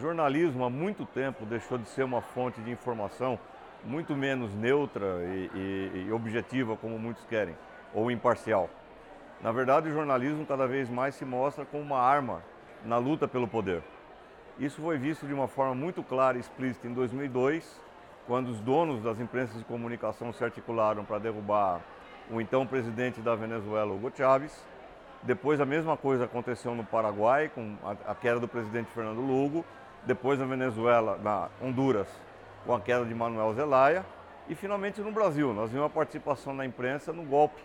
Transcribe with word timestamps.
jornalismo 0.00 0.64
há 0.64 0.70
muito 0.70 1.04
tempo 1.06 1.44
deixou 1.44 1.78
de 1.78 1.88
ser 1.88 2.02
uma 2.02 2.20
fonte 2.20 2.60
de 2.60 2.70
informação 2.70 3.38
muito 3.84 4.16
menos 4.16 4.54
neutra 4.54 5.20
e, 5.24 5.50
e, 5.54 6.06
e 6.08 6.12
objetiva, 6.12 6.76
como 6.76 6.98
muitos 6.98 7.24
querem, 7.24 7.56
ou 7.94 8.10
imparcial. 8.10 8.68
Na 9.42 9.52
verdade, 9.52 9.88
o 9.88 9.92
jornalismo 9.92 10.44
cada 10.44 10.66
vez 10.66 10.90
mais 10.90 11.14
se 11.14 11.24
mostra 11.24 11.64
como 11.64 11.82
uma 11.82 11.98
arma 11.98 12.42
na 12.84 12.98
luta 12.98 13.26
pelo 13.26 13.48
poder. 13.48 13.82
Isso 14.58 14.82
foi 14.82 14.98
visto 14.98 15.26
de 15.26 15.32
uma 15.32 15.48
forma 15.48 15.74
muito 15.74 16.02
clara 16.02 16.36
e 16.36 16.40
explícita 16.40 16.86
em 16.86 16.92
2002, 16.92 17.80
quando 18.26 18.48
os 18.48 18.60
donos 18.60 19.02
das 19.02 19.18
empresas 19.18 19.56
de 19.56 19.64
comunicação 19.64 20.32
se 20.32 20.44
articularam 20.44 21.04
para 21.04 21.18
derrubar 21.18 21.80
o 22.30 22.40
então 22.40 22.66
presidente 22.66 23.20
da 23.20 23.34
Venezuela, 23.34 23.92
Hugo 23.92 24.12
Chávez. 24.14 24.64
Depois 25.22 25.60
a 25.60 25.66
mesma 25.66 25.96
coisa 25.96 26.24
aconteceu 26.24 26.74
no 26.74 26.84
Paraguai, 26.84 27.50
com 27.54 27.74
a, 28.06 28.14
queda 28.14 28.38
do 28.38 28.48
presidente 28.48 28.90
Fernando 28.90 29.20
Lugo. 29.20 29.64
Depois 30.04 30.38
na 30.38 30.46
Venezuela, 30.46 31.18
na 31.22 31.48
Honduras, 31.62 32.08
com 32.64 32.74
a 32.74 32.80
queda 32.80 33.04
de 33.04 33.14
Manuel 33.14 33.54
Zelaya. 33.54 34.04
E 34.48 34.54
finalmente 34.54 35.00
no 35.00 35.12
Brasil, 35.12 35.52
nós 35.52 35.70
vimos 35.70 35.86
a 35.86 35.90
participação 35.90 36.56
da 36.56 36.64
imprensa 36.64 37.12
no 37.12 37.22
golpe 37.22 37.62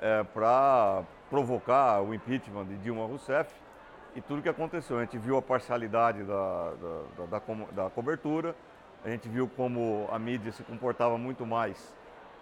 é, 0.00 0.22
para 0.22 1.02
provocar 1.28 2.00
o 2.02 2.14
impeachment 2.14 2.66
de 2.66 2.76
Dilma 2.78 3.06
Rousseff 3.06 3.52
e 4.14 4.20
tudo 4.20 4.40
o 4.40 4.42
que 4.42 4.48
aconteceu. 4.48 4.98
A 4.98 5.00
gente 5.00 5.18
viu 5.18 5.36
a 5.36 5.42
parcialidade 5.42 6.22
da, 6.22 6.72
da, 7.16 7.26
da, 7.26 7.38
da, 7.38 7.82
da 7.84 7.90
cobertura, 7.90 8.54
a 9.04 9.08
gente 9.08 9.28
viu 9.28 9.48
como 9.56 10.08
a 10.12 10.18
mídia 10.18 10.52
se 10.52 10.62
comportava 10.62 11.16
muito 11.16 11.46
mais 11.46 11.94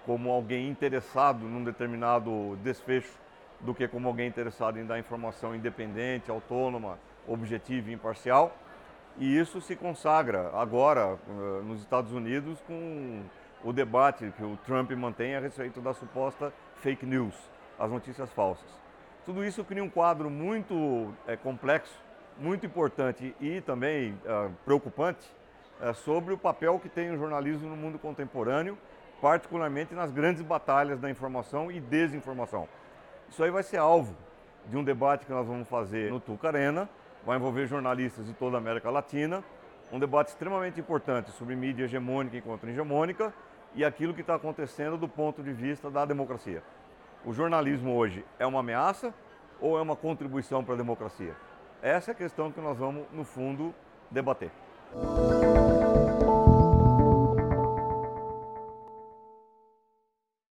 como 0.09 0.31
alguém 0.31 0.71
interessado 0.71 1.45
num 1.45 1.63
determinado 1.63 2.57
desfecho 2.63 3.13
do 3.61 3.75
que 3.75 3.87
como 3.87 4.09
alguém 4.09 4.27
interessado 4.27 4.79
em 4.79 4.87
dar 4.87 4.99
informação 4.99 5.55
independente, 5.55 6.31
autônoma, 6.31 6.99
objetiva 7.27 7.91
e 7.91 7.93
imparcial. 7.93 8.57
E 9.19 9.37
isso 9.37 9.61
se 9.61 9.75
consagra 9.75 10.51
agora 10.55 11.19
eh, 11.29 11.63
nos 11.65 11.81
Estados 11.81 12.13
Unidos 12.13 12.61
com 12.67 13.23
o 13.65 13.73
debate 13.73 14.33
que 14.37 14.45
o 14.45 14.57
Trump 14.65 14.93
mantém 14.93 15.35
a 15.35 15.41
respeito 15.41 15.81
da 15.81 15.93
suposta 15.93 16.53
fake 16.77 17.05
news, 17.05 17.35
as 17.79 17.91
notícias 17.91 18.31
falsas. 18.31 18.69
Tudo 19.27 19.45
isso 19.45 19.65
cria 19.65 19.83
um 19.83 19.91
quadro 19.91 20.31
muito 20.31 21.13
é, 21.27 21.37
complexo, 21.37 22.01
muito 22.39 22.65
importante 22.65 23.35
e 23.41 23.61
também 23.61 24.17
é, 24.25 24.49
preocupante 24.65 25.29
é, 25.81 25.93
sobre 25.93 26.33
o 26.33 26.39
papel 26.39 26.79
que 26.79 26.89
tem 26.89 27.11
o 27.11 27.19
jornalismo 27.19 27.69
no 27.69 27.77
mundo 27.77 27.99
contemporâneo, 27.99 28.79
particularmente 29.21 29.95
nas 29.95 30.13
grandes 30.13 30.43
batalhas 30.43 31.01
da 31.01 31.11
informação 31.11 31.71
e 31.73 31.81
desinformação. 31.81 32.69
Isso 33.29 33.43
aí 33.43 33.51
vai 33.51 33.65
ser 33.65 33.79
alvo 33.79 34.17
de 34.67 34.77
um 34.77 34.85
debate 34.85 35.27
que 35.27 35.33
nós 35.33 35.47
vamos 35.47 35.69
fazer 35.69 36.11
no 36.11 36.21
Tuca 36.21 36.49
Arena, 36.49 36.89
vai 37.25 37.37
envolver 37.37 37.67
jornalistas 37.67 38.27
de 38.27 38.33
toda 38.33 38.57
a 38.57 38.59
América 38.59 38.91
Latina, 38.91 39.43
um 39.93 39.99
debate 39.99 40.29
extremamente 40.29 40.79
importante 40.79 41.31
sobre 41.33 41.57
mídia 41.57 41.85
hegemônica 41.85 42.37
e 42.37 42.41
contra-hegemônica 42.41 43.33
e 43.75 43.85
aquilo 43.85 44.15
que 44.15 44.21
está 44.21 44.35
acontecendo 44.35 44.97
do 44.97 45.09
ponto 45.09 45.43
de 45.43 45.53
vista 45.53 45.91
da 45.91 46.05
democracia. 46.05 46.63
O 47.25 47.33
jornalismo 47.33 47.95
hoje 47.95 48.25
é 48.39 48.47
uma 48.47 48.61
ameaça 48.61 49.13
ou 49.61 49.79
é 49.79 49.83
uma 49.83 49.97
contribuição 49.97 50.63
para 50.63 50.75
a 50.75 50.77
democracia? 50.77 51.35
Essa 51.83 52.11
é 52.11 52.13
a 52.13 52.15
questão 52.15 52.51
que 52.51 52.61
nós 52.61 52.77
vamos, 52.77 53.07
no 53.13 53.25
fundo, 53.25 53.75
debater. 54.11 54.51